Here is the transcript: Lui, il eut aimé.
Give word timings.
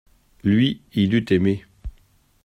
Lui, 0.43 0.81
il 0.93 1.13
eut 1.13 1.25
aimé. 1.31 1.63